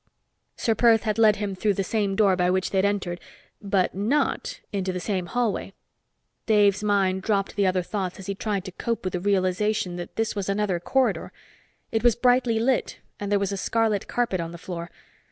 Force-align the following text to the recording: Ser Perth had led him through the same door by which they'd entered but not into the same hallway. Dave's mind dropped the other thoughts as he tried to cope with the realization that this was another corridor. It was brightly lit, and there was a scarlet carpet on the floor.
Ser 0.57 0.73
Perth 0.73 1.03
had 1.03 1.19
led 1.19 1.35
him 1.35 1.53
through 1.53 1.75
the 1.75 1.83
same 1.83 2.15
door 2.15 2.35
by 2.35 2.49
which 2.49 2.71
they'd 2.71 2.83
entered 2.85 3.19
but 3.61 3.93
not 3.93 4.59
into 4.73 4.91
the 4.91 4.99
same 4.99 5.27
hallway. 5.27 5.73
Dave's 6.47 6.83
mind 6.83 7.21
dropped 7.21 7.55
the 7.55 7.67
other 7.67 7.83
thoughts 7.83 8.17
as 8.17 8.25
he 8.25 8.33
tried 8.33 8.65
to 8.65 8.71
cope 8.71 9.03
with 9.03 9.13
the 9.13 9.19
realization 9.19 9.97
that 9.97 10.15
this 10.15 10.35
was 10.35 10.49
another 10.49 10.79
corridor. 10.79 11.31
It 11.91 12.03
was 12.03 12.15
brightly 12.15 12.57
lit, 12.59 12.97
and 13.19 13.31
there 13.31 13.37
was 13.37 13.51
a 13.51 13.57
scarlet 13.57 14.07
carpet 14.07 14.39
on 14.41 14.49
the 14.51 14.57
floor. 14.57 14.89